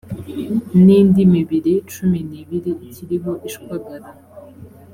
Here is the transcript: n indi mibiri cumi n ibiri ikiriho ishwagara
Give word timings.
n 0.83 0.85
indi 0.99 1.21
mibiri 1.33 1.73
cumi 1.93 2.19
n 2.29 2.31
ibiri 2.41 2.71
ikiriho 2.85 3.31
ishwagara 3.47 4.09